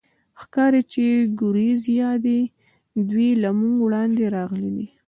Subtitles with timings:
[0.41, 2.39] ښکاري، چې د ګوریزیا دي،
[3.09, 4.87] دوی له موږ وړاندې راغلي دي.